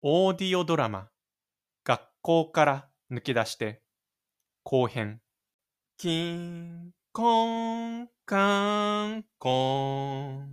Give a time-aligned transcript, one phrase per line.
[0.00, 1.08] オーディオドラマ
[1.82, 3.82] 学校から抜け出して
[4.62, 5.20] 後編
[5.96, 7.46] キンコ
[8.02, 10.48] ンカンコン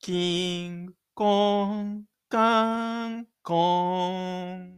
[0.00, 4.72] キンコンカンコン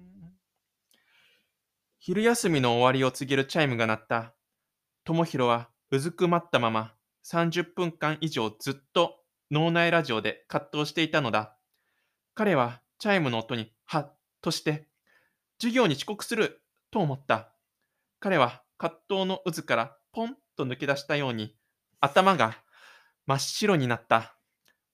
[1.99, 4.35] 昼休みの終わりを告げるチャイムが鳴った。
[5.05, 6.93] 智弘はうずくまったまま
[7.25, 9.17] 30分間以上ずっと
[9.51, 11.57] 脳内ラジオで葛藤していたのだ。
[12.35, 14.07] 彼はチャイムの音にハッ
[14.41, 14.89] として、
[15.59, 17.53] 授業に遅刻すると思った。
[18.21, 21.55] 彼は葛藤の渦からポンと抜け出したように、
[22.01, 22.57] 頭が
[23.27, 24.37] 真っ白になった。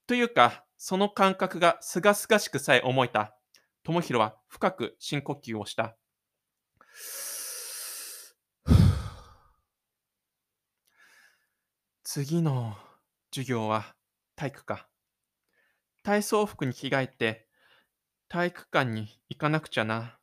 [0.07, 3.37] というか、その感覚がすがすがしくさえ思えた。
[3.83, 5.95] 智弘は深く深呼吸をした。
[12.03, 12.77] 次の
[13.31, 13.95] 授業は
[14.35, 14.89] 体育か。
[16.03, 17.42] 体操服に着替えて
[18.29, 20.17] 体育館に行かなくちゃな。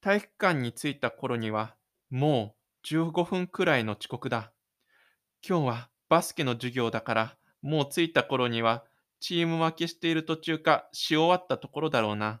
[0.00, 1.74] 体育館に着いた頃には
[2.10, 4.52] もう15分くらいの遅刻だ。
[5.46, 8.84] 今日はバスケの授業だからもう着いた頃には
[9.20, 12.40] チーム分けしている途中かし終わったところだろうな。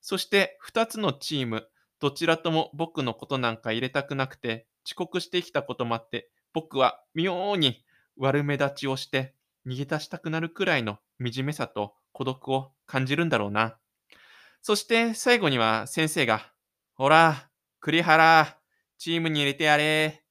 [0.00, 1.68] そして2つのチーム、
[2.00, 7.84] どちらとも僕のことなんか入れたくなくて遅刻してきたこともあって僕は妙に
[8.16, 9.34] 悪目立ちをして
[9.66, 13.76] 逃げ出したくなるくらいの惨めさと孤独を感じるんだろうな。
[14.66, 16.52] そして最後には先生が、
[16.94, 18.58] ほら、栗原、
[18.98, 20.24] チームに入れてやれ。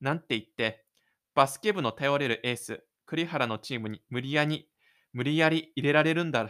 [0.00, 0.86] なんて言って、
[1.34, 4.70] バスケ部の頼れるエース、栗原のチームに無理やり、
[5.12, 6.48] 無理やり入れられるんだ。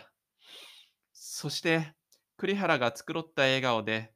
[1.12, 1.92] そして、
[2.36, 4.12] 栗原が繕った笑顔で、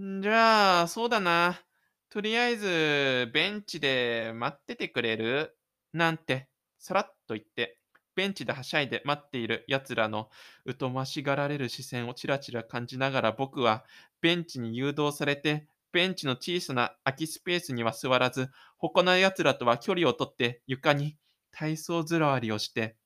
[0.00, 1.60] んじゃあ、そうだな。
[2.08, 5.56] とりあえず、ベンチで待っててくれる？
[5.92, 6.48] なんて、
[6.80, 7.78] さらっと言って、
[8.16, 10.30] ベンチではしゃいで待っている奴らの
[10.78, 13.84] 疎ましがられる視線をちらちら感じながら僕は
[14.22, 21.16] ベンチに誘導されて、ベンチの小さな空きスペースには座らず、他の奴らとは距離をとって床に
[21.52, 22.96] 体操座りをして、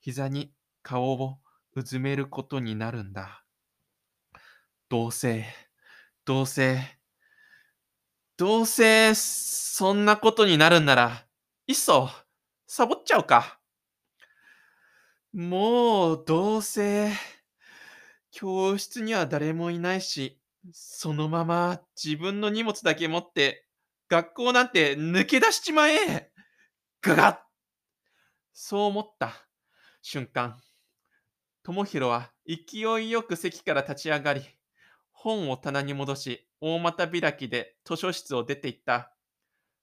[0.00, 0.52] 膝に
[0.82, 1.38] 顔を
[1.74, 3.44] うずめることになるんだ。
[4.90, 5.46] どうせ、
[6.24, 6.80] どうせ、
[8.36, 11.26] どうせ、そんなことになるんなら、
[11.66, 12.10] いっそ、
[12.66, 13.59] サボっちゃうか。
[15.32, 17.12] もう、どうせ、
[18.32, 20.40] 教室には誰もいないし、
[20.72, 23.66] そのまま自分の荷物だけ持って、
[24.08, 26.32] 学校なんて抜け出しちまえ
[27.00, 27.38] ガガッ
[28.52, 29.32] そう思った
[30.02, 30.60] 瞬間、
[31.62, 34.42] 智弘は勢いよく席から立ち上がり、
[35.12, 39.14] 本を棚に戻し、大股開きで図書室を出て行った。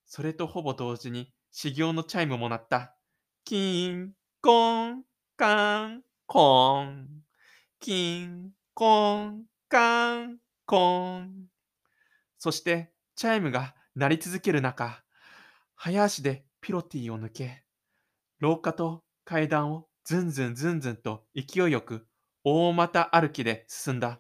[0.06, 2.98] それとほぼ同時に、始業のチャイムも鳴った。
[3.46, 5.04] キーン、コーン、
[5.40, 7.08] カン、コン。
[7.80, 11.46] キン、コン、カン、コン。
[12.40, 15.04] そして、チャイムが鳴り続ける中、
[15.76, 17.64] 早足でピロティを抜け、
[18.40, 22.08] 廊下と階段をずんずんずんずんと勢いよく
[22.44, 24.20] 大股歩きで進んだ。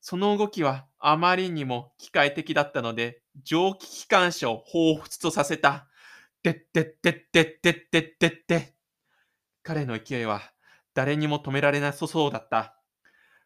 [0.00, 5.88] その動きはあまりにも機械的だったので、蒸気機関車を彷彿とさせた。
[6.44, 8.75] てってってってってってってって。
[9.66, 10.42] 彼の勢いは
[10.94, 12.80] 誰にも止められなさそうだった。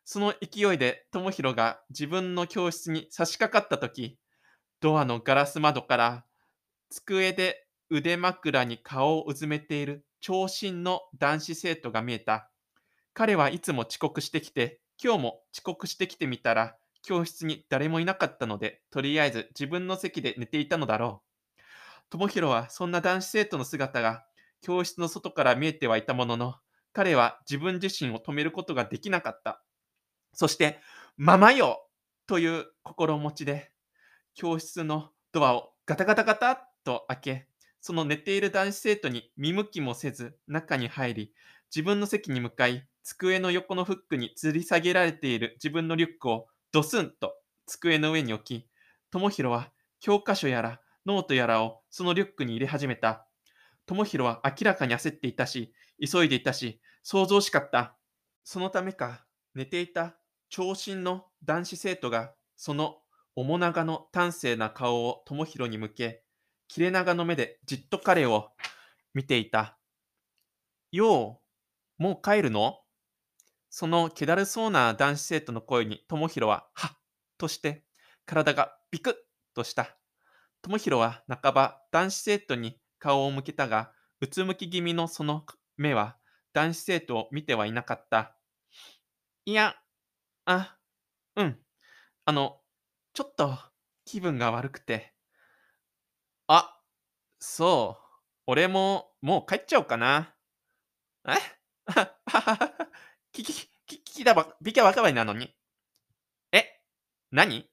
[0.05, 4.19] その勢いで智弘が自分の教室に差し掛かった時、
[4.81, 6.27] ドアのガラス窓から
[6.91, 12.51] 机で腕枕に顔をうずめている長身の男子生徒が見えた。
[13.15, 21.23] 彼はいつも遅刻してきて、今日も遅刻してきてみたら、教室に誰もいなかったので、とりあえず自分の席で寝ていたのだろ
[21.57, 21.63] う。
[22.11, 24.27] 智弘はそんな男子生徒の姿が
[24.61, 26.55] 教室の外から見えてはいたものの、
[26.93, 29.63] 彼は自分自身を止めることができなかった。
[30.33, 30.81] そして、
[31.17, 31.87] ままよ
[32.27, 33.73] という心持ちで、
[34.35, 37.49] 教室のドアをガタガタガタっと開け、
[37.81, 41.35] その寝ている男子生徒に見向きもせず中に入り、
[41.75, 47.35] 自分の席に向かい、机の横のフックに吊り下げられている自分のリュックをドスンと
[47.67, 48.69] 机の上に置き、
[49.11, 53.27] 智弘は教科書やらノートやらをそのリュックに入れ始めた。
[53.91, 57.97] 智弘は明らかに焦っていたし、急いでいたし、想像しかった。
[58.45, 59.27] そのためか、
[59.57, 60.15] 寝ていた
[60.49, 62.99] 長身の男子生徒が、その
[63.35, 66.23] 面長の端正な顔を智弘に向け、
[66.69, 68.51] 切れ長の目でじっと彼を
[69.13, 69.77] 見ていた。
[70.93, 71.41] よ
[71.99, 72.79] う、もう帰るの？
[73.71, 76.99] その気だるそうな男子生徒の声に智弘は、はっ
[77.39, 77.83] として、
[78.25, 79.15] 体がビクッ
[79.53, 79.97] とした。
[80.63, 85.47] 智弘は半ば男子生徒に顔を向けたが、うつむき気味のその
[85.79, 86.17] 目は
[86.53, 88.37] 男子生徒を見てはいなかった。
[89.47, 89.75] いや、
[90.47, 90.79] あ、
[91.37, 91.59] うん。
[92.27, 92.61] あの、
[93.15, 93.59] ちょっと
[94.07, 95.13] 気分が悪くて。
[96.49, 96.81] あ、
[97.41, 98.05] そう。
[98.47, 100.35] 俺ももう帰っちゃおうかな。
[101.27, 101.33] え？
[101.87, 101.93] あ
[102.27, 102.73] ははは
[103.33, 105.55] ききききだば、びきゃ若葉なのに。
[106.53, 106.65] え？
[107.33, 107.69] 何？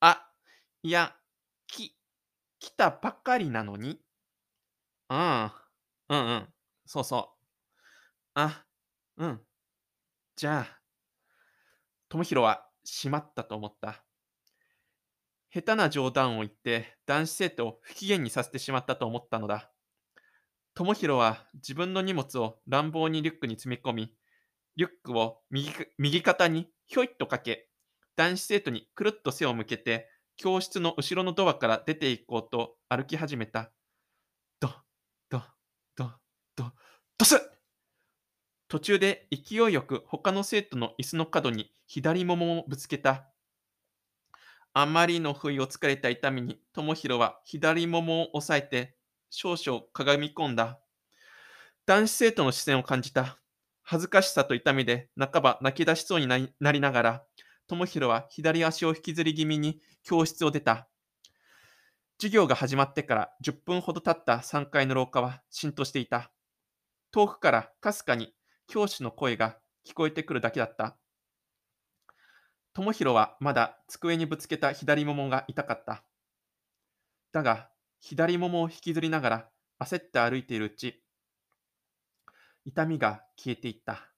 [0.00, 0.26] あ、
[0.82, 1.14] いや、
[2.60, 4.00] 来たばかりなのに？
[5.08, 5.50] うん。
[6.08, 6.54] うんうん。
[6.86, 7.44] そうそう。
[8.34, 8.66] あ、
[9.18, 9.46] うん。
[10.36, 10.82] じゃあ、
[12.10, 14.04] 智弘はしまったと思った。
[15.52, 19.72] 下手な冗談を言って男子生徒を不機嫌にさせてしまったと思ったのだ。
[20.74, 24.14] 智弘は自分の荷物を乱暴にリュックに積み込み、
[24.76, 27.70] リュックを右右肩にひょいっとかけ、
[28.16, 30.08] 男子生徒にくるっと背を向けて、
[30.40, 33.70] 教室の後ろのドアから出て行こうと歩き始めた。
[34.58, 34.70] ド、
[35.28, 35.42] ド、
[35.94, 36.12] ド、
[36.56, 36.72] ド、
[37.18, 37.38] ドス
[38.66, 43.28] 途中で勢いよく他の生徒の椅子の角に左ももをぶつけた。
[44.72, 48.96] あまりの不意をつかれた痛みに、智弘は左ももを押さえて
[49.28, 50.80] 少々かがみ込んだ。
[51.84, 53.38] 男子生徒の視線を感じた。
[53.82, 57.24] 恥ずかしさと痛みで半ば泣き出しそうになりながら、
[57.70, 60.88] 智弘は左足を引きずり気味に教室を出た。
[62.18, 66.32] 授業が始まってから10分ほど経った3階の廊下は浸透していた。
[67.12, 68.34] 遠くからかすかに
[68.66, 69.56] 教師の声が
[69.86, 70.98] 聞こえてくるだけだった。
[72.72, 76.02] 智弘はまだ机にぶつけた左ももが痛かった。
[77.30, 77.70] だが、
[78.00, 81.04] 左ももを引きずりながら焦って歩いているうち、
[82.64, 84.09] 痛みが消えていった。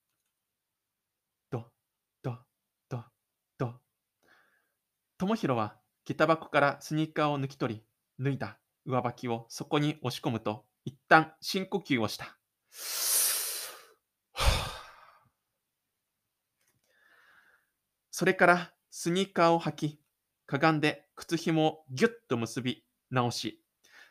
[5.23, 7.85] 智弘は下駄箱からスニーカーを抜き取り、
[8.19, 12.37] 脱いだ上履きをそこに押し込むと、一旦深呼吸をした。
[18.11, 20.01] それからスニーカーを履き、
[20.47, 23.63] かがんで靴紐をぎゅっと結び直し、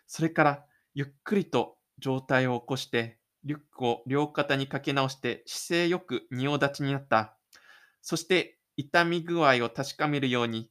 [0.07, 7.35] それからゆっくりと状態を起こして、リュックを両肩にかけ直して姿勢よく仁王立ちになった。
[8.01, 10.70] そして痛み具合を確かめるように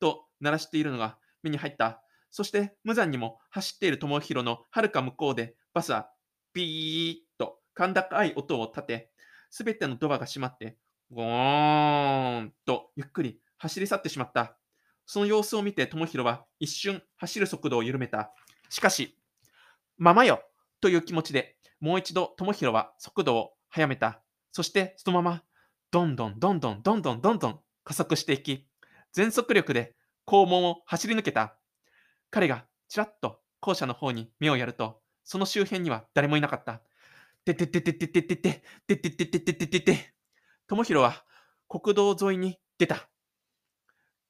[0.00, 2.02] と鳴らしているのが目に入った。
[2.30, 6.10] そして無残にも走っている智弘のはるか向こうでバスは
[6.52, 9.10] ビーッと甲高い音を立て、
[9.50, 10.76] すべてのドアが閉まって、
[11.10, 14.56] ゴーンとゆっくり走り去ってしまった。
[15.04, 18.32] その様子を見て智弘は一瞬走る速度を緩めた。
[18.70, 19.16] しかし、
[19.98, 20.42] ママよ
[20.80, 24.22] という気持ちでもう一度智弘は速度を速めた。
[24.52, 25.42] そしてそのまま
[25.90, 28.66] どんどんどんどんどんどんどん加速していき、
[29.16, 29.96] 全速力で
[30.26, 31.56] 校門を走り抜けた。
[32.30, 36.82] 彼がちらっと校舎の方に目をやると、その周辺には誰もいなかった。
[37.46, 40.14] ててててててててててててててててて。
[40.66, 41.24] 智弘は
[41.66, 43.08] 国道沿いに出た。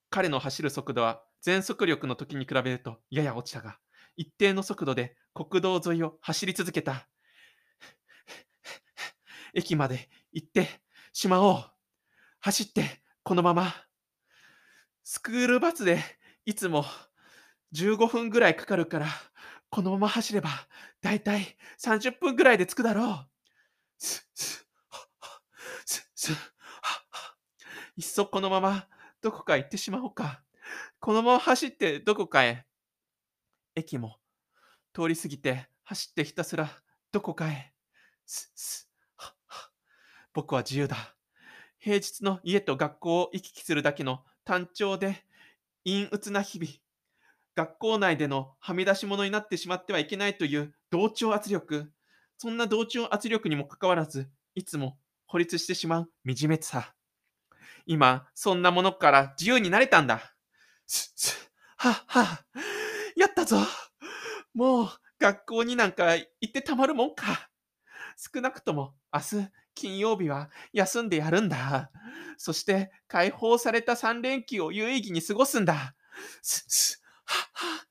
[0.09, 3.79] 彼の走る速度は全速力の時に比べるとやや落ちたが、
[4.17, 7.09] 一定の速度で国道沿いを走り続けた。
[9.53, 10.69] 駅まで行って
[11.13, 11.65] しまおう。
[12.39, 13.86] 走ってこのまま。
[15.09, 16.03] スクールバスで
[16.47, 16.85] いつも
[17.73, 19.07] 15分ぐらいかかるから、
[19.71, 20.51] このまま走れば
[21.01, 23.29] だいたい30分ぐらいで着くだろう。
[23.99, 24.67] す、す、
[25.85, 26.33] す、す、
[27.97, 28.89] いっそこのまま
[29.23, 30.43] どこか行ってしまおうか。
[30.99, 32.67] このまま走ってどこかへ。
[33.77, 34.17] 駅も
[34.93, 36.69] 通り過ぎて走ってひたすら
[37.13, 37.73] どこかへ。
[38.27, 39.71] す、す、は、は。
[40.33, 41.15] 僕は自由だ。
[41.79, 45.25] 平日の家と学校を行き来するだけの単調で
[45.85, 46.71] 陰鬱な日々。
[47.57, 51.91] 学校内でのはみ出し物になってしまってはいけないという同調圧力。
[52.39, 56.95] そんな同調圧力にもかかわらず、いつも孤立してしまう惨めさ。
[57.87, 60.37] 今、そんなものから自由になれたんだ。
[60.87, 62.45] す、す、は、は、
[63.17, 63.59] やったぞ。
[64.55, 64.89] もう、
[65.19, 67.51] 学校になんか行ってたまるもんか。
[68.17, 71.93] 少なくとも明日、金曜日は休んでやるんだ。
[72.39, 75.95] そして解放された3連休を有意義に過ごすんだ。
[76.43, 77.87] す、す、は、は。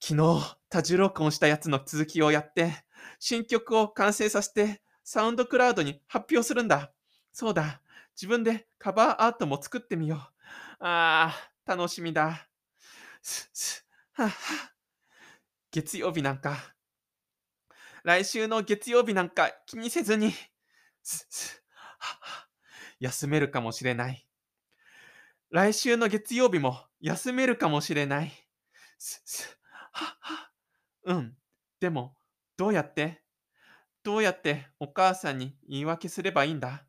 [0.00, 2.84] 昨日、多重録音したやつの続きをやって、
[3.18, 6.92] 新曲を完成させて、サウンドクラウドに発表するんだ。
[7.32, 7.82] そうだ。
[8.14, 10.18] 自分でカバーアートも作ってみよう。
[10.84, 12.48] ああ、楽しみだ。
[13.20, 14.72] す、す、は、は、
[15.70, 16.74] 月曜日なんか、
[18.04, 20.32] 来週の月曜日なんか気にせずに、
[23.00, 24.26] 休めるかもしれない。
[25.50, 28.32] 来週の月曜日も休めるかもしれない。
[31.04, 31.36] うん。
[31.80, 32.16] でも、
[32.56, 33.22] どうやって？
[34.02, 36.84] どうやってお母さんに言い訳すればいいんだ？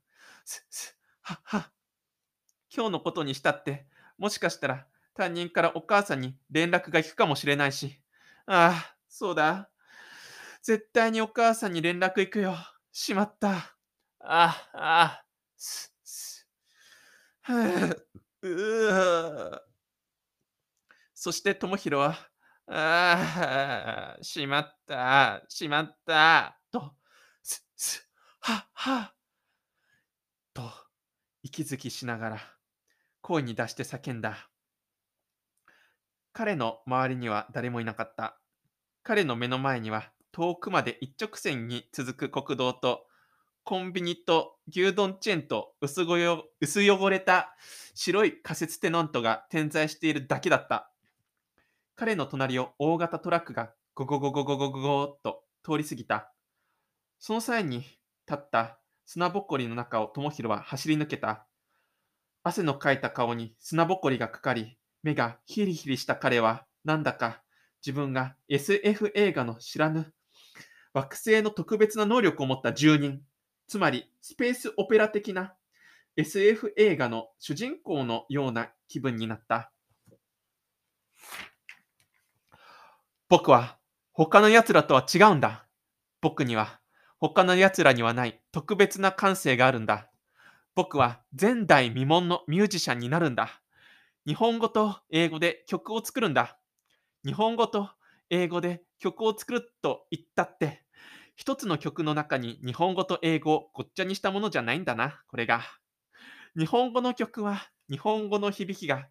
[0.46, 1.72] す、す、はは
[2.75, 8.00] 今日のことにしたって、もしかしたら担任からお母さんに連絡が行くかもしれないし。
[8.46, 9.70] ああ、そうだ。
[10.63, 12.55] 絶対にお母さんに連絡行くよ。
[12.91, 13.73] しまった。
[14.25, 15.25] ああ、
[15.58, 16.48] す、す。
[21.13, 22.18] そして智弘は、
[22.68, 26.96] ああ、しまった、しまった、と、
[27.42, 28.10] す、す、
[28.42, 29.13] は、は、
[30.53, 30.63] と、
[31.44, 32.39] 息づきしながら、
[33.22, 34.50] 声に出して叫んだ。
[36.34, 38.39] 彼の周りには誰もいなかった。
[39.03, 43.06] 彼の目の前には遠くまで一直線に続く国道と
[43.65, 47.55] コンビニと牛丼チェーンと薄ごよ薄汚れた
[47.96, 50.91] 白い仮設テナントが点在しているだけだった。
[51.96, 56.34] 彼の隣を大型トラックがゴゴゴゴゴゴゴゴーと通り過ぎた。
[57.20, 57.98] その際に立
[58.34, 61.48] った砂ぼこりの中を智弘は走り抜けた。
[62.43, 67.41] 汗のかいた顔に砂ぼこりがかかり、目がヒリヒリした彼は、なんだか
[67.86, 70.13] 自分が SF 映画の知らぬ
[70.93, 73.22] 惑星の特別な能力を持った住人、
[73.67, 75.53] つまりスペースオペラ的な
[76.15, 79.72] SF 映画の主人公のような気分になった。
[83.29, 83.79] 僕は
[84.12, 85.67] 他の奴らとは違うんだ。
[86.22, 86.79] 僕には
[87.20, 90.12] 他の奴らにはない特別な感性があるんだ。
[90.75, 93.62] 僕は前代未聞のミュージシャンになるんだ。
[94.27, 96.60] 日本語と英語で曲を作るんだ。
[97.25, 97.89] 日本語と
[98.29, 100.83] 英語で曲を作ると言ったって、
[101.36, 105.63] 一つの曲の中に日本語と英語をごっちゃにしたものじゃないんだな、これが。
[106.58, 109.08] 日本語の曲は日本語の響きが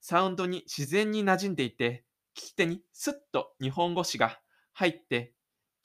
[0.00, 2.04] サウンドに自然に馴染んでいて、
[2.36, 4.38] 聞き手にスッと日本語詞が
[4.72, 5.34] 入って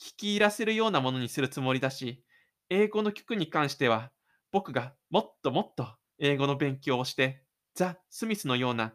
[0.00, 2.22] 聞き入らせるようなものにするつもりだし、
[2.70, 4.10] 英語の曲に関しては
[4.52, 7.42] 僕がもっともっと英語の勉強をして
[7.74, 8.92] ザ・スミスのような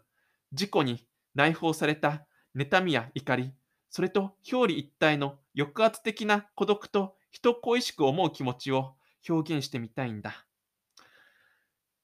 [0.52, 3.54] 事故に内包された妬みや怒り、
[3.96, 8.96] それと表裏一体の抑圧的な孤独と人恋しく思う気持ちを
[9.30, 10.48] 表現してみたいんだ。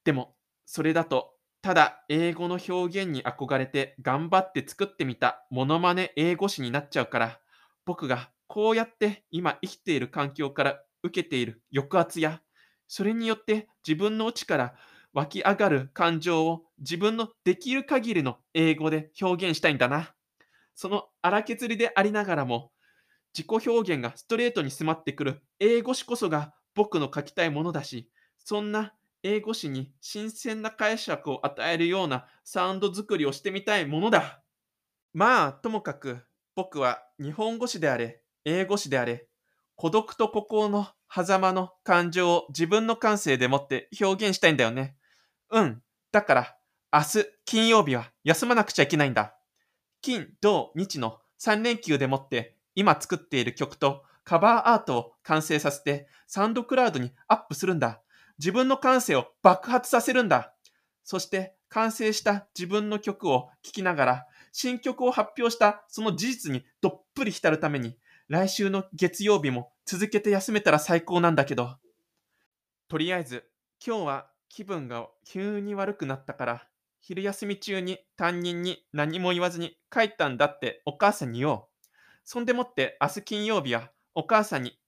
[0.03, 0.36] でも、
[0.67, 7.39] それだとただ英語の表現に憧れて頑張って作ってみたモノマネ英語詞になっちゃうから、
[7.88, 12.39] 僕がこうやって今生きている環境から受けている抑圧や、
[12.88, 14.75] それによって自分の内から
[15.13, 20.13] 湧き上がる感情を自分のできる限りの英語で表現したいんだな。
[20.79, 22.71] その荒削りでありながらも、
[23.38, 34.41] 自己表現がストレートに迫ってくる英語詞こそが僕の書きたいものだし、そんな英語詞に新鮮な解釈を与えるようなサウンド作りをしてみたいものだ。
[35.12, 36.21] まあ、ともかく
[36.55, 39.27] 僕は日本語詞であれ、英語詞であれ、
[39.75, 44.95] 孤独と孤高の狭間の感情を自分の感性でもって表現したいんだよね。
[45.51, 45.81] うん。
[46.13, 46.57] だから、
[46.93, 49.38] 明日金曜日は休まなくちゃいけないんだ。
[50.01, 58.01] 金、土、日の3連休でもって今作っている曲とカバーアートを完成させてサウンドクラウドにアップするんだ。
[58.37, 60.53] 自分の感性を爆発させるんだ。
[61.03, 71.77] そして完成した自分の曲を聴きながら新曲を発表したその事実にどっぷり浸るために来週の月曜日も続けて休めたら最高なんだけど。
[72.87, 73.49] とりあえず
[73.85, 76.67] 今日は気分が急に悪くなったから
[77.01, 81.63] 昼休み中に担任に何も言わずに帰ったんだってお母さんに言おう。
[82.23, 84.79] そんでもって明日金曜日はお母さんに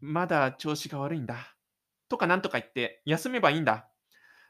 [0.00, 1.54] まだ調子が悪いんだ。
[2.08, 3.88] とかなんとか言って休めばいいんだ。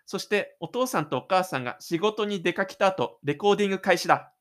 [0.06, 4.32] そしてお父さんとお母さんが仕事に出かけた後、レコーディング開始だ。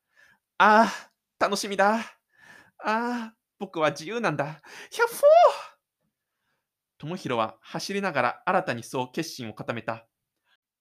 [0.57, 1.95] ああ、楽しみだ。
[1.95, 2.01] あ
[2.79, 4.61] あ、僕は自由なんだ。
[4.89, 5.21] ヒャッフォー
[6.97, 10.07] 智弘は走りながら新たにそう決心を固めた。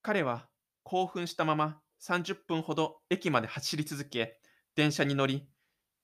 [0.03, 0.49] 彼は
[0.83, 4.41] 興奮したまま30分ほど駅まで走り続け、
[4.75, 5.47] 電車に乗り、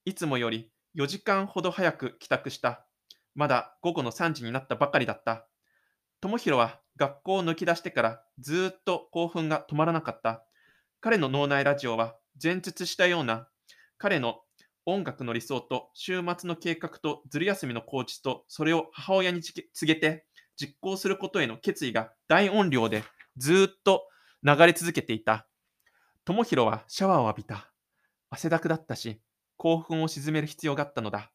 [0.04, 2.86] いつもより4時間ほど早く帰宅した。
[3.34, 5.48] まだ午後の3時になったばかりだった。
[6.20, 10.44] 智弘は学校を抜き出してからずっと興奮が止まらなかった。
[11.00, 13.48] 彼の脳内ラジオは前述したような
[13.98, 14.40] 彼の
[14.86, 20.26] 音楽の理想と週末の計画とずる休みの構築とそれを母親に告げて
[20.56, 23.02] 実行することへの決意が大音量で
[23.36, 24.06] ずっと
[24.44, 25.47] 流れ続けていた。
[26.28, 27.72] 智弘はシャワーを浴びた。
[28.28, 29.22] 汗だくだったし、
[29.56, 31.32] 興奮を鎮める必要があったのだ。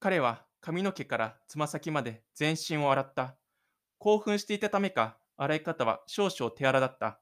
[0.00, 3.36] 彼は髪の毛からつま先まで全身を洗った。
[3.98, 7.20] 興奮していたためか、洗い方は少々手荒だった。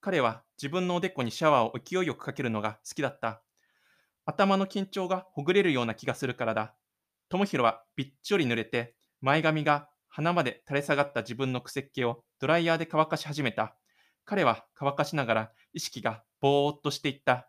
[0.00, 3.42] 彼は自分のおでこにシャワーを勢いよくかけるのが好きだった。
[4.24, 6.76] 頭の緊張がほぐれるような気がするからだ。
[7.30, 13.76] 智弘はびっちょり濡れて、前髪が鼻まで垂れ下がった自分の癖っ気をドライヤーで乾かし始めた。
[14.24, 17.48] 彼は乾かしながら意識がぼーっとしていった。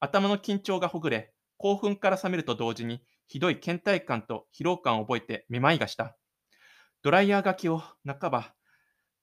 [0.00, 6.16] 頭の緊張がほぐれ、興奮から覚めると同時に、ひどい倦怠感と疲労感を覚えてめまいがした。
[7.02, 8.54] ドライヤーがけを半ば、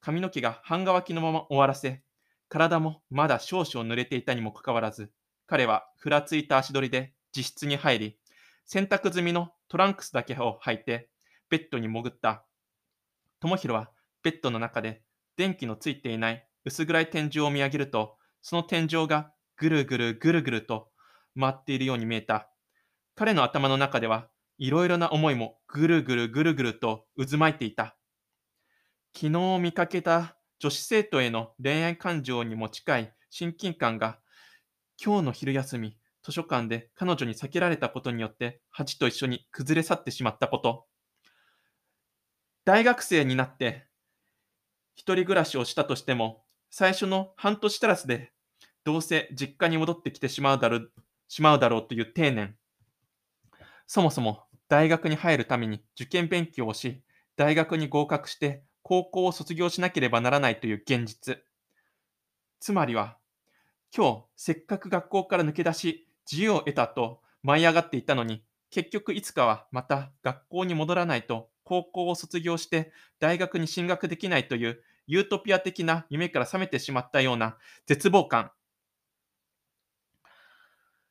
[0.02, 2.02] 髪の毛が半乾きのまま終わらせ、
[2.48, 5.12] 体もまだ少々濡れていたにもかかわらず、
[5.48, 8.20] 彼はふらついた足取りで自室に入り、
[8.66, 11.10] 洗濯済みのトランクスだけを履いて、
[11.50, 12.46] ベッドに潜った。
[13.40, 13.92] 智弘は
[14.24, 15.02] ベッドの中で
[15.38, 20.92] 電気のついていない薄暗い天井を見上げると、その天井がぐるぐるぐるぐると
[21.40, 22.50] 回っているように見えた。
[23.16, 27.98] 彼の頭の中ではいろいろな思いもぐるぐるぐるぐると渦巻いていた。
[29.14, 34.20] 昨日見かけた女子生徒への恋愛感情にも近い親近感が
[35.04, 40.86] 今日の昼休み図書館で彼女に避けられたことによって恥と一緒に崩れ去ってしまったこと。
[42.66, 43.88] 大学生になって
[44.96, 48.32] 一人暮らしをしたとしても最初の半年足らずで
[48.84, 50.92] どうせ実家に戻ってきてしまうだろう
[51.28, 52.56] しまうだろうという定年。
[53.88, 57.02] そもそも大学に入るために受験勉強をし、
[57.36, 61.44] 大学に合格して高校を卒業しなければならないという現実。
[62.60, 63.18] つまりは、
[63.96, 74.82] 今日せっかく学校から抜け出し、自由を得たと舞い上がっていたのに、結局いつかはまた学校に戻らないと高校を卒業して大学に進学できないという
[75.12, 78.52] ユートピア的な夢から覚めてしまったような絶望感。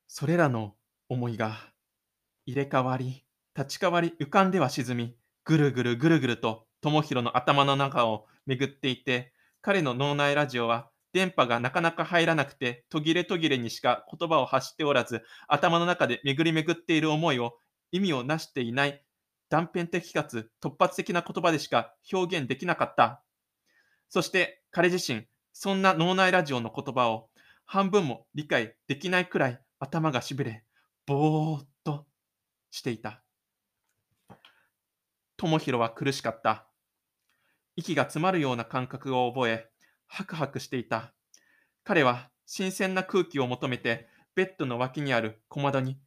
[0.06, 0.76] それらの
[1.08, 1.56] 思いが
[2.46, 3.24] 入れ替わり、
[3.56, 9.32] 立ち替わり、浮かんでは沈み、ぐるぐるぐるぐると智弘の頭の中を巡っていて、
[9.62, 17.56] 彼の脳内ラジオは電波がなかなか入らなくて途切れ途切れにしか言葉を発しておらず、頭の中で巡り巡っている思いを
[17.90, 19.02] 意味をなしていない
[19.48, 23.24] 断片的かつ突発的な言葉でしか表現できなかった。
[24.08, 27.28] そして彼自身、そんな脳内ラジオの言葉を
[27.64, 30.64] 半分も理解できないくらい頭がしびれ、
[31.06, 32.06] ぼーっと
[32.70, 33.22] していた。
[35.36, 36.66] 智弘は苦しかった。
[37.76, 39.70] 息が詰まるような感覚を覚え、
[40.06, 41.12] ハクハクしていた。
[41.84, 46.00] 彼は新鮮な空気を求めて、ベッドの脇にある小窓に、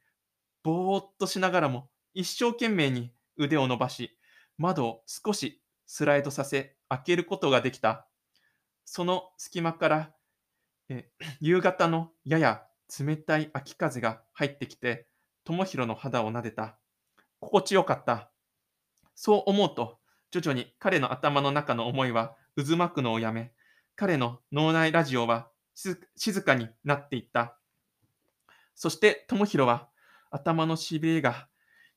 [0.63, 4.17] ぼーっとしながらも一生懸命に腕を伸ばし、
[4.57, 8.05] 窓を少しスライドさせ、開けることができた。
[8.83, 10.13] その隙間から、
[10.89, 12.63] え 夕方のやや
[12.99, 15.07] 冷たい秋風が入ってきて、
[15.45, 16.77] 智弘の肌を撫でた。
[17.39, 18.29] 心地よかった。
[19.15, 19.99] そう思うと、
[20.31, 23.53] 徐々に彼の頭の中の思いは渦巻くのをやめ、
[23.95, 27.57] 彼の脳内ラジオは静かになっていった。
[28.75, 29.87] そして智弘は
[30.29, 31.47] 頭のしびれが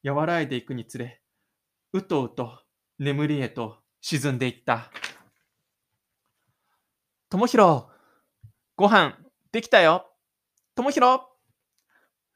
[0.04, 1.20] 和らいでいくにつれ、
[1.92, 2.60] うとうと
[3.00, 4.90] 眠りへと沈んでいった。
[7.30, 7.84] 智弘、
[8.76, 9.16] ご飯
[9.50, 10.12] できたよ。
[10.74, 11.22] 智弘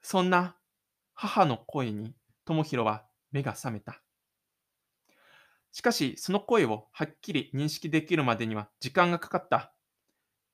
[0.01, 0.57] そんな
[1.13, 2.15] 母の声に
[2.47, 4.01] 智弘は目が覚めた。
[5.71, 9.75] しかし、その声をはっきり認識できるまでには時間がかかった。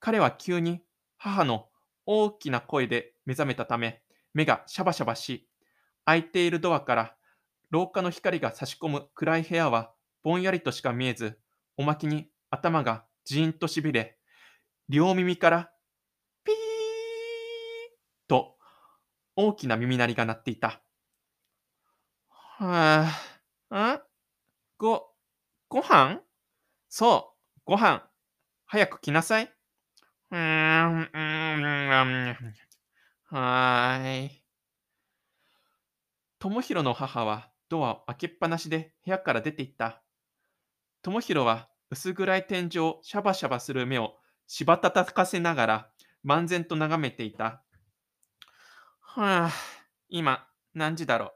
[0.01, 0.83] 彼は急に
[1.17, 1.69] 母の
[2.07, 5.49] 大きな声で目覚めたため、目がシャバシャバし、
[6.07, 7.15] 開いているドアから
[7.71, 9.94] 廊下の光が差し込む暗い部屋は
[10.25, 11.39] ぼんやりとしか見えず、
[11.77, 14.19] おまけに頭がじーんとしびれ、
[14.89, 15.71] 両耳から
[16.45, 16.55] ピー
[18.27, 18.57] と
[19.37, 20.83] 大きな耳鳴りが鳴っていた。
[22.29, 23.07] は
[23.69, 24.01] あ、ん
[24.79, 25.11] ご、
[25.69, 26.21] ご飯
[26.89, 28.09] そう、ご飯。
[28.67, 29.45] 早く来なさい。
[30.31, 32.37] うーん、うーん、
[33.25, 34.45] はーい。
[36.39, 40.04] 智弘の母はドアを開けっぱなしで部屋から出て行った。
[41.05, 44.15] 智弘は薄暗い天井をシャバシャバする目を
[44.47, 45.91] しばたたかせながら
[46.27, 47.63] 漫然と眺めていた。
[49.01, 49.51] はあ、
[50.09, 51.31] 今何時だろう。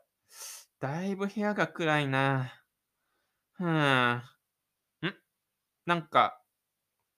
[0.80, 2.50] だいぶ部屋が暗いな。
[3.52, 4.22] ふーん。
[5.84, 6.40] なんか、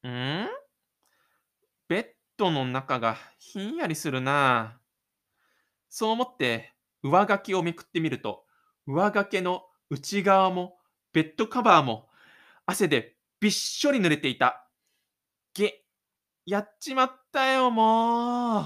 [0.05, 0.49] ん？
[1.87, 4.81] ベッドの中がひんやりするな。
[5.89, 6.73] そう思って
[7.05, 8.45] 上掛けをめくってみると、
[8.89, 10.79] 上掛けの内側も
[11.13, 12.10] ベッドカバーも
[12.71, 14.71] 汗でびっしょり濡れていた。
[15.55, 15.83] げ、
[16.47, 18.65] やっちまったよ、もう。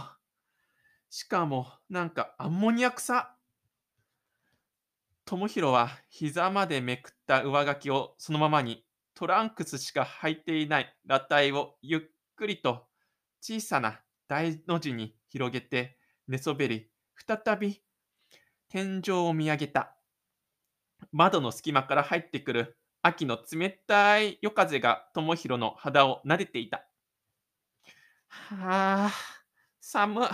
[1.08, 3.34] しかも、なんかアンモニア臭。
[5.24, 12.00] 智弘は膝までめくった上書きをそのままにトランクスしか履いていない裸体をゆっ
[12.36, 12.84] くりと
[13.40, 15.96] 小さな大の字に広げて
[16.28, 16.90] 寝そべり、
[17.26, 17.80] 再び
[18.68, 19.96] 天井を見上げた。
[21.10, 26.88] 窓の隙間から入ってくる秋の冷たい夜風が智弘の肌を撫でていた。
[28.28, 29.12] はあ、
[29.78, 30.26] 寒。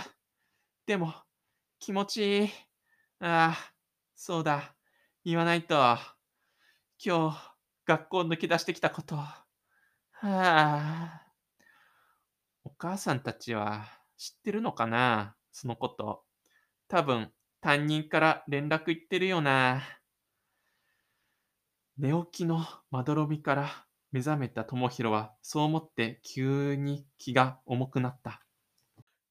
[0.85, 1.13] でも、
[1.79, 2.49] 気持ちいい。
[3.19, 3.73] ああ、
[4.15, 4.73] そうだ。
[5.25, 5.75] 言わないと。
[7.03, 7.55] 今日、
[7.85, 9.17] 学校抜け出してきたこと。
[9.17, 9.41] は
[10.21, 11.27] あ。
[12.63, 15.35] お母さんたちは知ってるのかな？
[15.51, 16.23] そのこと。
[16.87, 19.81] 多分、担任から連絡行ってるよな。
[22.01, 23.69] 寝起きのまどろみから
[24.11, 28.41] 目覚めた智弘は、そう思って急に気が重くなった。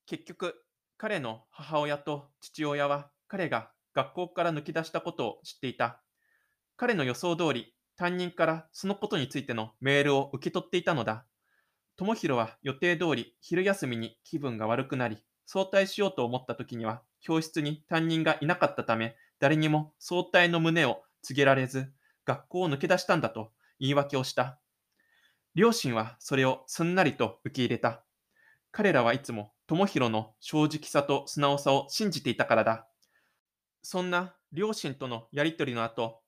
[0.06, 0.54] 結局、
[0.96, 6.00] 彼の母親と父親は彼が学校から抜け出したことを知っていた。
[6.76, 11.24] 彼の予想通り、担任からそのことについてのメールを受け取っていたのだ。
[11.96, 21.92] 智弘は予定通り昼休みに気分が悪くなり、早退しようと思った時には教室に担任がいなかったため、誰にも早退の旨を告げられず、
[22.30, 24.60] 学校を抜け出したんだと言い訳をした。
[25.56, 28.04] 両親はそれをすんなりと受け入れた。
[28.70, 32.86] 彼らはいつも智弘の正直さと素直さを信じていたからだ。
[33.82, 36.20] そんな両親とのやりとりの後、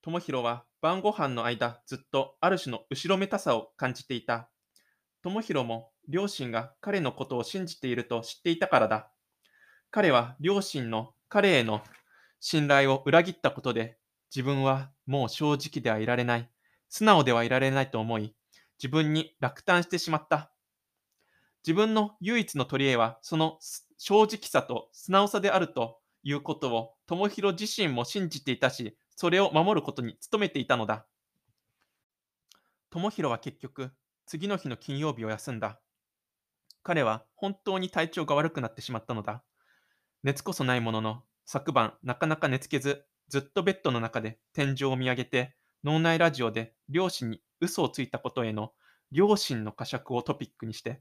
[0.00, 4.48] 智弘は晩ご飯の間ずっとある種の後ろめたさを感じていた。
[5.22, 9.10] 智弘も両親が彼のことを信じていると知っていたからだ。
[9.90, 11.82] 彼は両親の彼への
[12.40, 13.98] 信頼を裏切ったことで、
[14.34, 16.50] 自分はもう正直ではいられない、
[16.88, 18.34] 素直ではいられないと思い、
[18.78, 20.52] 自分に落胆してしまった。
[21.66, 23.58] 自分の唯一の取り柄は、その
[23.98, 31.06] 正直さと素直さであるということを、智弘自身も信じていたし、それを守ることに努めていたのだ。
[32.90, 33.92] 智弘は結局、
[34.26, 35.80] 次の日の金曜日を休んだ。
[36.82, 39.42] 彼は本当に体調が悪くなってしまったのだ。
[40.22, 48.72] 熱こそないものの、昨晩なかなか寝つけず、ずっとベッドの中で天井を見上げて、脳内ラジオで両親に嘘をついたことへの
[49.12, 51.00] 両親の呵責をトピックにして、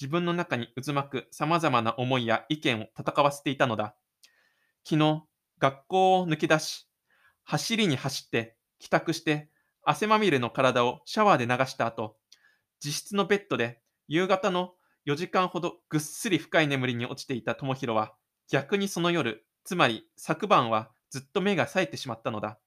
[0.00, 3.94] 自分の中に渦巻く様々な思いや意見を戦わせていたのだ。
[4.84, 5.22] 昨日、
[5.60, 6.88] 学校を抜け出し、
[7.44, 9.48] 走りに走って、帰宅して、
[9.84, 12.16] 汗まみれの体をシャワーで流した後、
[12.84, 14.72] 自室のベッドで夕方の
[15.06, 18.14] 4時間ほどぐっすり深い眠りに落ちていた智弘は、
[18.48, 22.58] 逆にその夜、つまり昨晩はずっと目が冴えてしまったのだ。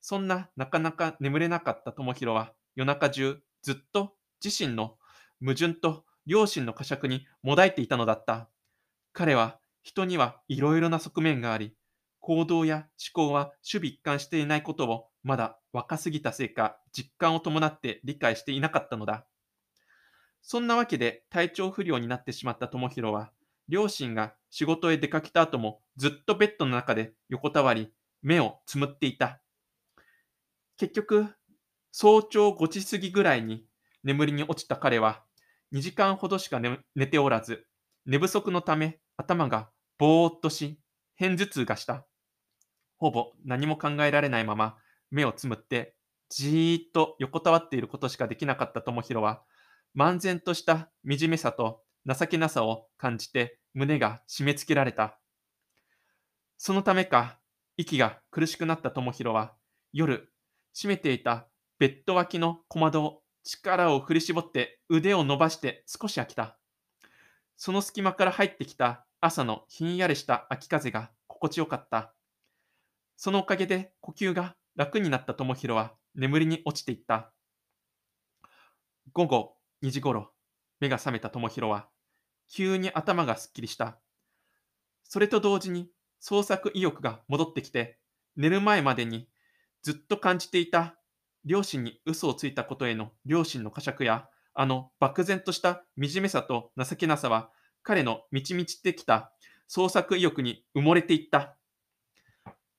[0.00, 4.96] そんななかなか眠れなかった智弘は、夜中中ずっと自身の
[5.40, 8.48] 矛盾と両親の呵責にもだいていたのだった。
[9.12, 11.76] 彼は人にはいろいろな側面があり、
[12.20, 19.26] 行動や思考は守備一貫していないことをまだ若すぎたせいか実感を伴って理解していなかったのだ。
[20.40, 23.32] そんなわけで体調不良になってしまった智弘は、
[23.72, 29.40] 両親が仕事へ出かけた後もずっとベッドの中で横たわり、目をつむっていた。
[30.76, 31.26] 結局、
[31.90, 33.64] 早朝5時過ぎぐらいに
[34.04, 35.22] 眠りに落ちた彼は、
[35.72, 37.66] 2時間ほどしか寝ておらず、
[38.04, 40.78] 寝不足のため頭がぼーっとし、
[41.14, 42.06] 偏頭痛がした。
[42.98, 44.76] ほぼ何も考えられないまま
[45.10, 45.96] 目をつむって、
[46.28, 49.42] じーっと横たわっていることしかできなかった智弘は、
[49.96, 55.18] 漫然とした惨めさと情けなさを感じて胸が締め付けられた。
[56.58, 57.38] そのためか、
[57.76, 59.54] 息が苦しくなった智弘は、
[59.92, 60.32] 夜、
[60.74, 66.58] 閉めていたベッド脇の小窓を力を振り絞って腕を伸ばして少し開けた。
[67.56, 72.14] その隙間から入ってきた朝のひんやりした秋風が心地よかった。
[73.16, 77.32] そのおかげで呼吸が楽になった智弘は眠りに落ちていった。
[79.12, 80.32] 午後2時ごろ、
[80.80, 81.88] 目が覚めた智弘は、
[82.54, 83.98] 急に頭がすっきりした。
[85.04, 85.88] それと同時に
[86.20, 87.98] 創作意欲が戻ってきて、
[88.36, 89.26] 寝る前までに
[89.82, 90.96] ずっと感じていた
[91.44, 97.50] 両親に嘘をついたことへの両親の呵責や、あの漠然とした惨めさと情けなさは、
[97.82, 99.32] 彼の満ち満ちてきた
[99.66, 101.56] 創作意欲に埋もれていった。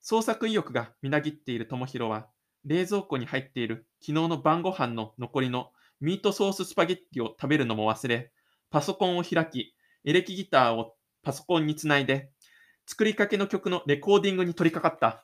[0.00, 2.28] 創作意欲がみなぎっている智弘は、
[2.64, 8.30] 冷蔵庫に入っている昨日の晩ご飯の残りのミートソーススパゲッティを食べるのも忘れ、
[8.74, 9.72] パソコンを開き、
[10.04, 12.32] エレキギターをパソコンにつないで、
[12.88, 15.22] 作りかけの曲のレコーディングに取り掛かった。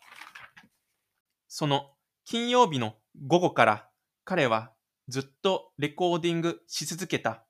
[1.48, 1.90] その
[2.24, 2.94] 金曜日の
[3.26, 3.88] 午後から
[4.24, 4.70] 彼は
[5.08, 7.44] ずっとレコーディングし続けた。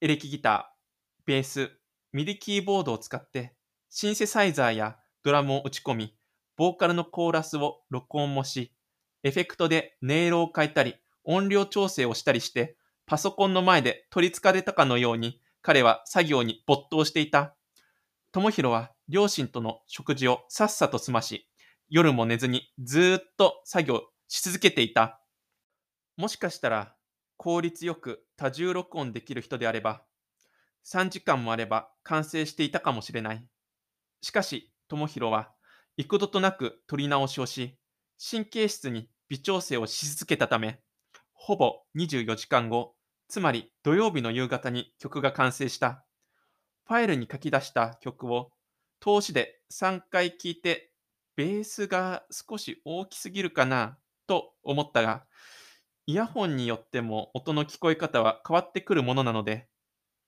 [0.00, 1.70] エレキギター、ベース、
[2.14, 3.54] ミディキーボードを使って
[3.90, 6.16] シンセサイザーやドラムを打ち込み、
[6.56, 8.72] ボーカルのコーラスを録音もし、
[9.22, 12.77] エフェクトで音色を変えたり、音量調整をしたりして、
[13.08, 17.56] パソコンの前で取り憑かれたかのように、彼は作業に没頭していた。
[18.32, 21.48] 智弘は両親との食事をさっさと済まし、
[21.88, 25.22] 夜も寝ずにずっと作業し続けていた。
[26.18, 26.94] もしかしたら
[27.38, 30.02] 効率よく多重録音できる人であれば、
[30.84, 33.42] 3時間もあれば完成していたかもしれない。
[34.20, 35.50] しかし、智弘は
[35.96, 37.78] 幾度となく取り直しをし、
[38.18, 40.82] 神経質に微調整をし続けたため、
[41.32, 42.97] ほぼ24時間後、
[43.28, 46.04] つまり土曜日の夕方に曲が完成した。
[46.86, 48.50] ファイルに書き出した曲を
[49.00, 50.90] 通しで3回聴いて、
[51.36, 55.24] ベースが少し大きすぎるかなと思ったが、
[56.06, 59.68] イヤホンによっても音の聞こえ方は変わってくるものなので、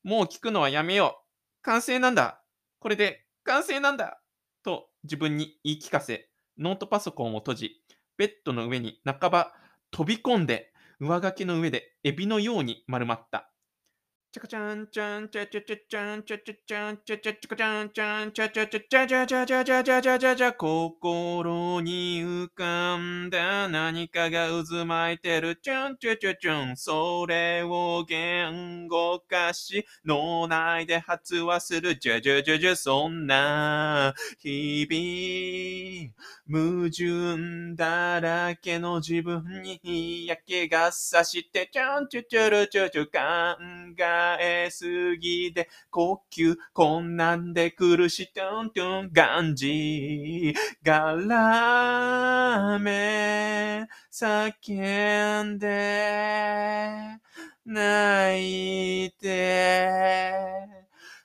[0.05, 1.27] もう聞くのはやめよう。
[1.63, 2.43] 完成なんだ。
[2.81, 4.21] これで完成なんだ。
[4.63, 7.71] と自分に言い聞かせ、ノートパソコンを閉じ、
[8.19, 9.55] ベッドの上に半ば
[9.91, 10.70] 飛び込んで、
[11.01, 13.51] 上書きの上でエビのように丸まった。
[14.33, 43.61] チャカチャンチャンチャチャチャチャンチャチャチャンチャチャチャチャンチャンチャチャチャチャチャチャチャチャチャチャチャチャ心に浮かんだ何かが渦巻いてるチャンチャチャチャンそれを言語化し脳内で発話するジャジャジャジャそんな日々矛盾だらけの自分に嫌気がさしてチャンチャチャルチャチャ考
[43.99, 57.19] ええすぎで、呼吸困難で苦し、トントン、ガンジー、がらめ、叫んで、
[57.65, 60.33] 泣いて、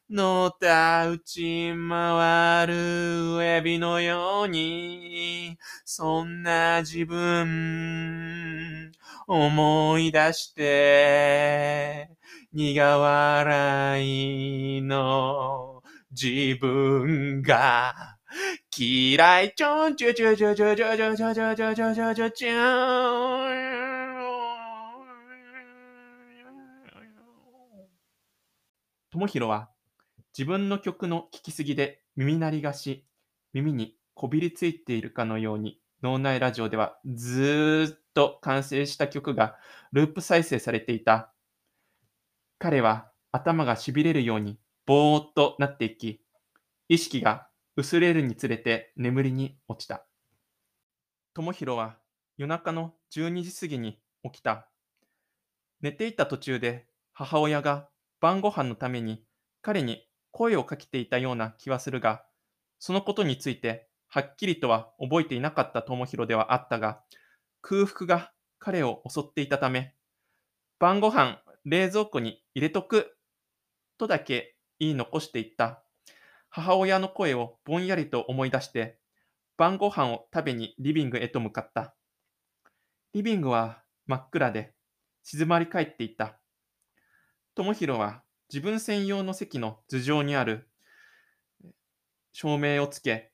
[0.10, 8.91] のたうち回るエビのように、そんな自分、
[9.27, 12.10] 思い出して、
[12.58, 18.15] 苦笑いの自分が
[18.74, 19.54] 嫌い。
[19.54, 22.46] ちょんちょちょちょちょちょちょちょちょちょちょちょちょち
[29.12, 29.70] ともひろは
[30.32, 33.06] 自分の曲の聴きすぎで耳鳴りがし、
[33.52, 39.58] 耳にこびりついているかのように脳内ラジオではずーっと完成した曲が
[39.91, 41.35] ループ再生されていた。
[42.58, 46.22] 彼は頭がしびれるようにぼーっとなっていき、
[46.88, 50.06] 意識が薄れるにつれて眠りに落ちた。
[51.34, 51.98] 智弘は
[52.38, 54.70] 夜中の12時過ぎに起きた。
[55.82, 57.89] 寝ていた途中で母親が
[58.22, 59.24] 晩ご飯のために
[59.62, 62.24] 彼に声をかけていたような気はするが、
[62.80, 67.02] そのことについてはっきりとは覚えていなかった智弘ではあったが、
[67.62, 69.94] 空腹が彼を襲っていたため、
[70.80, 73.17] 晩ご飯冷蔵庫に入れとく
[73.97, 75.84] とだけ言い残していった
[76.49, 78.99] 母親の声をぼんやりと思い出して
[79.58, 81.95] 晩ご飯を食べにリビングへと向かった。
[83.13, 84.73] リビングは真っ暗で
[85.23, 86.39] 静まり返っていた。
[87.56, 90.69] 智弘は自分専用の席の頭上にある
[92.34, 93.32] 照明をつけ、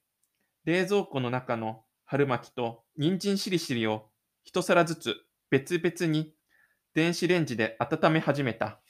[0.66, 4.10] 冷蔵庫の中の春巻きと人参しりしりを
[4.44, 5.16] 一皿ずつ
[5.50, 6.36] 別々に
[6.94, 8.82] 電子レンジで温め始めた。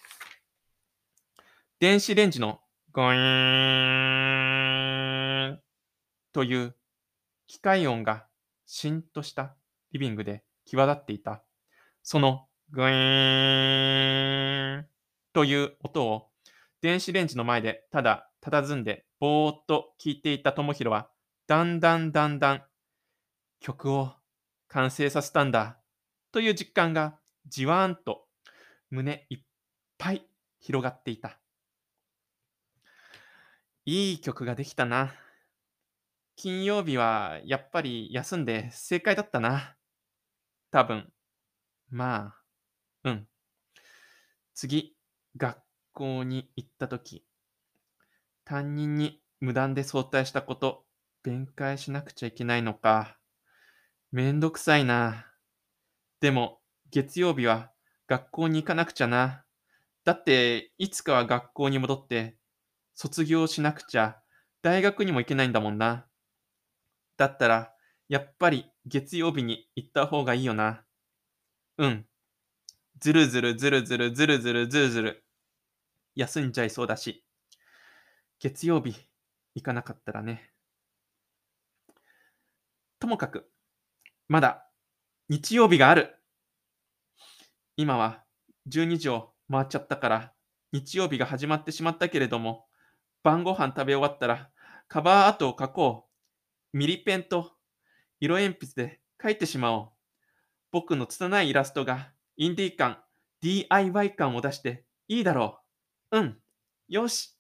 [1.80, 2.60] 電子レンジの
[2.92, 4.32] ゴイー
[5.52, 5.60] ン
[6.34, 6.76] という
[7.46, 8.26] 機械音が
[8.66, 9.56] しんとした
[9.92, 11.44] リビングで際立っていた。
[12.02, 14.88] そのグイーン
[15.32, 16.30] という音を
[16.82, 21.12] 電子レンジの前でただ佇んでぼーっと聞いていた智弘は
[21.46, 22.64] だんだんだんだん
[23.60, 24.14] 曲を
[24.70, 25.78] 完成させたんだ
[26.32, 28.28] という実感がじわーんと
[28.90, 29.40] 胸いっ
[29.98, 30.26] ぱい
[30.60, 31.40] 広がっていた。
[33.86, 35.14] いい曲ができたな。
[36.36, 39.76] 金曜日はやっぱり休んで正解だったな。
[40.72, 41.12] 多分。
[41.90, 42.34] ま
[43.04, 43.28] あ、うん。
[44.54, 44.96] 次、
[45.36, 45.60] 学
[45.92, 47.26] 校に行ったとき、
[48.46, 50.86] 担任に無断で早退したこと、
[51.24, 53.18] 弁解しなくちゃいけないのか。
[54.12, 55.28] めんどくさいな。
[56.20, 56.61] でも、
[56.92, 57.72] 月曜日は
[58.08, 59.46] 学校に行かなくちゃな。
[60.04, 62.36] だって、いつかは学校に戻って、
[62.96, 64.22] 卒業しなくちゃ、
[64.62, 66.06] 大学にも行けないんだもんな。
[67.16, 67.74] だったら、
[68.10, 70.84] やっぱり月曜日に行った方がいいよな。
[71.78, 72.06] うん。
[73.00, 75.26] ずるずるずるずるずるずるずるずる。
[76.16, 77.24] 休んじゃいそうだし、
[78.40, 78.96] 月曜日
[79.56, 80.52] 行かなかったらね。
[83.00, 83.50] ともかく、
[84.28, 84.68] まだ
[85.30, 86.21] 日曜日がある。
[87.82, 88.24] 今は
[88.70, 90.34] 12時を回っちゃったから、
[90.72, 92.68] 日曜日が始まってしまったけれども、
[93.24, 94.52] 晩ご飯食べ終わったら、
[94.88, 96.06] カバーアートを描こ
[96.74, 96.78] う。
[96.78, 97.54] ミリペンと
[98.20, 99.90] 色鉛筆で描いてしまおう。
[100.72, 103.00] 僕の拙いイラストがインディー感、
[103.42, 105.58] DIY 感を出していいだろ
[106.12, 106.20] う。
[106.20, 106.38] うん。
[106.88, 107.36] よし。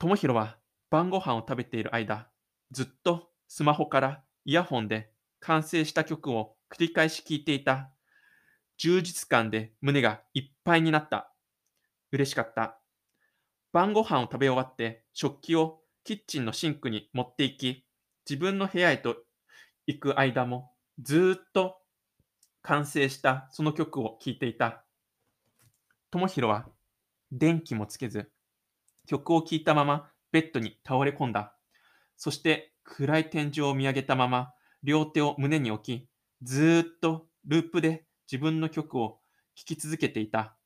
[0.00, 0.58] ともひろは
[0.90, 2.28] 晩ご飯を食べている間、
[2.72, 7.92] ずっとスマホからイヤホンで完成した曲を繰り返し聴いていた。
[8.78, 11.32] 充実感で胸がいっぱいになった。
[12.12, 12.78] 嬉しかった。
[13.72, 17.84] 晩ご飯を食べ終わって食器をキッチンのシンクに持っていき、
[18.28, 19.16] 自分の部屋へと
[19.86, 21.76] 行く間もずっと
[22.62, 24.84] 完成したその曲を聴いていた。
[26.10, 26.68] ともひろは
[27.32, 28.30] 電気もつけず、
[29.06, 31.54] 曲を聴いたままベッドに倒れ込んだ。
[32.16, 36.08] そして暗い天井を見上げたまま両手を胸に置き、
[36.42, 39.20] ずーっとループで自分の曲を
[39.54, 40.56] 聴き続けていた。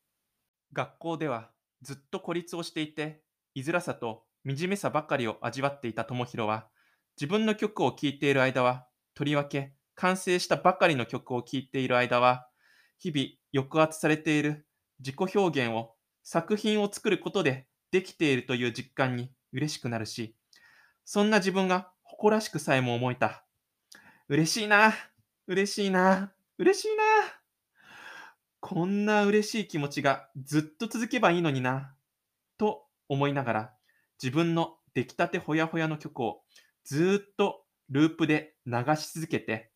[0.72, 1.50] 学校では
[1.82, 3.22] ずっと孤立をしていて、
[3.54, 6.68] 居づらさと惨めさばかりを味わっていた智弘は、
[7.16, 12.48] 自分の曲を聴いている間は、とりわけ完成したばかりの曲を聴いている間は、
[12.98, 14.66] 日々抑圧されている
[14.98, 20.36] 自己表現を作品を作ることでできているという実感に嬉しくなるし、
[21.04, 23.44] そんな自分が誇らしくさえも思えた。
[24.28, 24.94] 嬉しいな、
[25.46, 27.39] 嬉しいな、嬉しいな。
[28.60, 31.94] こんな嬉しい気持ちがずっと続けばいいのにな、
[32.58, 33.72] と思いながら、
[34.22, 36.42] 自分の出来たてほやほやの曲を
[36.84, 39.72] ずっとループで流し続けて、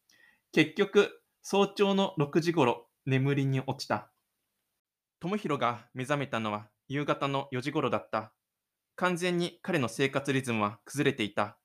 [0.53, 4.11] 結局、早朝の6時頃、眠りに落ちた。
[5.21, 8.33] 智弘が目覚めたのは夕方の4時頃だった。
[8.97, 11.59] 完全に彼の生活リズムは崩れていた。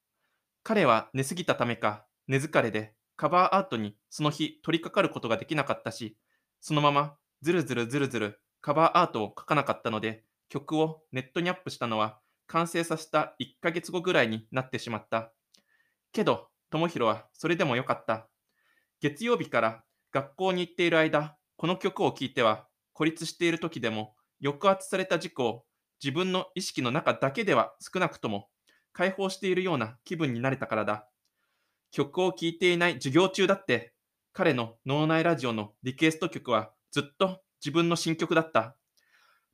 [0.63, 6.17] 彼は寝すぎたためか、寝疲れでカバーアートにその日取り掛かることができなかったし、
[6.62, 15.32] そのままずるずるずるずるカバーアートを描かなかったので、曲をネットにアップしたのは完成させた1ヶ月後ぐらいになってしまった。
[16.12, 18.28] けど、智弘はそれでもよかった。
[19.00, 25.63] 月曜日から学校に行っている間、この曲を聴いては孤立している時でも抑圧された自己を
[26.04, 28.48] 自分の意識の中だけでは少なくとも
[28.93, 31.08] 解放しているような気分になれたからだ。
[31.91, 33.93] 曲を聴いていない授業中だって、
[34.39, 38.78] 彼の脳内ラジオのリクエスト曲はずっと自分の新曲だった。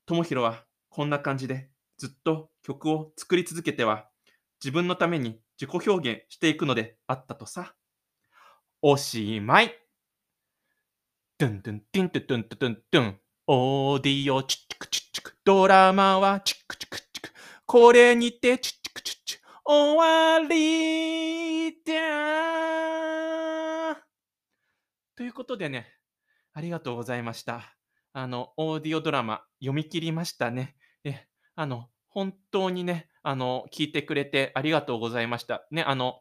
[0.06, 4.08] 智弘はこんな感じでずっと曲を作り続けては
[4.64, 7.74] 自分のために自己表現していくのであったとさ。
[8.80, 9.74] おしまい。
[11.40, 13.20] ドゥンドゥンティントゥトゥントゥトゥントゥン。
[13.48, 15.34] オーディオチッチクチッチク。
[15.44, 17.32] ドラマはチックチクチク。
[17.66, 19.44] これにてチッチクチッチク。
[19.66, 23.35] 終わりだ
[25.18, 25.88] ということでね、
[26.54, 27.74] ありがとうございました。
[28.12, 30.76] あの、オーディオドラマ読み切りましたね。
[31.06, 31.26] え、
[31.56, 35.66] あの、本当にね、あの、聞いてくれてありがとうございました。
[35.72, 36.20] ね、あの、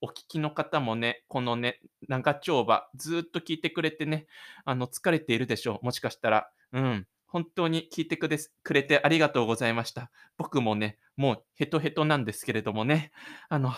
[0.00, 4.28] お聞きの方もね、このね、長丁場、ずっと聞いてくれてね、
[4.64, 5.84] あの、疲れているでしょう。
[5.84, 6.48] もしかしたら。
[6.72, 7.08] うん。
[7.26, 10.12] 本当に聞いてくれてありがとうございました。
[10.36, 13.10] 僕もね、もうヘトヘトなんですけれどもね。
[13.48, 13.72] あの、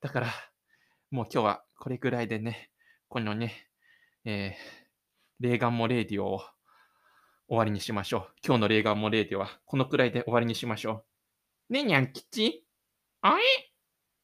[0.00, 0.28] だから、
[1.10, 2.70] もう今日はこれぐらいでね、
[3.08, 3.66] このね、
[4.28, 6.40] えー、レーガンモレーディオを
[7.46, 8.26] 終わりにしましょう。
[8.44, 11.04] 今日のレーガンモレーディオはこのくらいで終わりにしましょ
[11.70, 11.72] う。
[11.72, 12.64] ね、にゃん吉
[13.22, 13.42] あれ？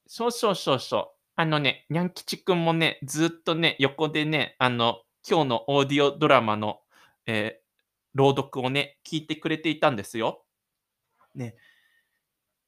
[0.09, 1.11] そうそうそうそう。
[1.37, 6.81] あのね、にゃん吉くんもね、ずっとね、横でね、あの、今日のオーディオドラマの、
[7.27, 7.63] えー
[8.15, 10.45] 朗読をね、聞いてくれていたんですよ。
[11.35, 11.55] ね。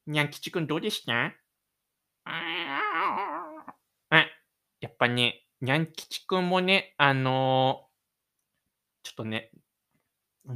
[0.07, 1.35] にゃん吉くんどうでした？
[2.23, 2.81] あ、
[4.79, 7.95] やっぱね、にゃん吉くんもね、あのー
[9.01, 9.51] ちょっとね、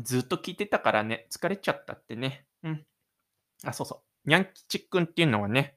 [0.03, 2.45] ずっと聞いてたからね、疲れちゃったってね。
[2.64, 2.86] うん。
[3.64, 4.30] あ、そうそう。
[4.30, 5.76] にゃん吉くんっていうのはね、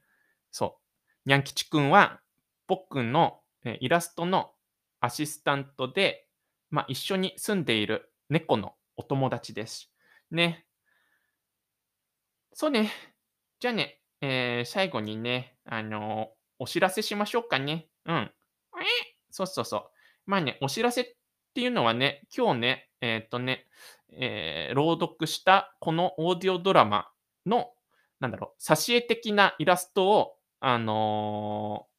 [0.51, 0.79] そ
[1.25, 1.29] う。
[1.29, 2.21] にゃん吉くんは、
[2.67, 4.53] 僕のイラストの
[4.99, 6.27] アシスタントで、
[6.69, 9.91] まあ、一緒に住んでいる猫のお友達です。
[10.29, 10.67] ね。
[12.53, 12.91] そうね。
[13.59, 17.87] じゃあね、えー最後にね、あのーお知らせしましょうかね。
[18.05, 18.31] うん。
[19.33, 19.83] そうそうそう。
[20.27, 21.05] まあね、お知らせっ
[21.55, 23.67] ていうのはね、今日ね、えーっとね、
[24.11, 27.09] えー朗読したこのオーディオドラマ
[27.47, 27.71] の、
[28.19, 31.93] なんだろう、挿絵的なイラストを、あのー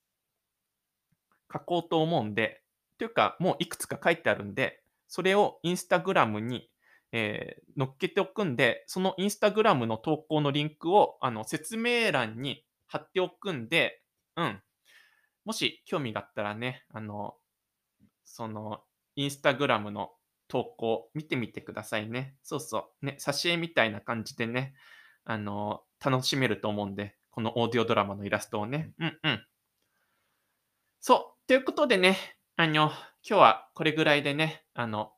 [1.52, 2.62] 書こうと思うんで、
[2.98, 6.70] というか、もういくつか書いてあるんで、それをインスタグラムに、
[7.12, 14.00] えー載っけておくんで、そのインスタグラムの投稿のリンクを、あの、説明欄に貼っておくんで、
[14.36, 14.62] うん。
[15.44, 17.34] もし興味があったらね、あの、
[18.24, 18.82] その、
[19.16, 20.10] インスタグラムの
[20.48, 22.36] 投稿見てみてくださいね。
[22.42, 23.06] そうそう。
[23.06, 24.74] ね、挿絵みたいな感じでね、
[25.24, 28.92] あの、楽しめると思うんで、このオーディオドラマのイラストをね。
[28.98, 29.46] うんうん。
[31.00, 31.46] そう。
[31.46, 32.16] ということでね、
[32.56, 32.92] あの、今
[33.22, 35.12] 日はこれぐらいでね、あの、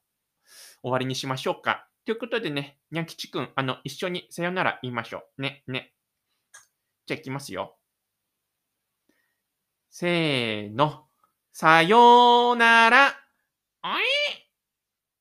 [0.83, 1.89] 終わりにしましょうか。
[2.05, 5.43] ということでね、にゃんきちくん、あの、一緒にさよなら言いましょう。
[5.43, 5.93] ね、ね。
[7.07, 7.76] じゃあ、いきますよ。
[9.99, 11.07] せーの。
[11.55, 13.17] さようなら。
[13.83, 14.46] おい